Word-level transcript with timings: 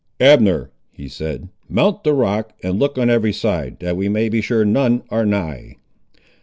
"Abner," 0.19 0.71
he 0.91 1.07
said, 1.07 1.49
"mount 1.69 2.03
the 2.03 2.15
rock, 2.15 2.53
and 2.63 2.79
look 2.79 2.97
on 2.97 3.11
every 3.11 3.31
side, 3.31 3.77
that 3.81 3.95
we 3.95 4.09
may 4.09 4.29
be 4.29 4.41
sure 4.41 4.65
none 4.65 5.03
are 5.09 5.27
nigh." 5.27 5.77